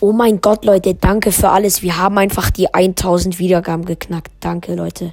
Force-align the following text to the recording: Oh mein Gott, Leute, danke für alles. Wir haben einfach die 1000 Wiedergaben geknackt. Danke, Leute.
Oh 0.00 0.12
mein 0.12 0.40
Gott, 0.40 0.64
Leute, 0.64 0.94
danke 0.94 1.32
für 1.32 1.48
alles. 1.48 1.82
Wir 1.82 1.98
haben 1.98 2.18
einfach 2.18 2.50
die 2.50 2.72
1000 2.72 3.40
Wiedergaben 3.40 3.84
geknackt. 3.84 4.30
Danke, 4.38 4.76
Leute. 4.76 5.12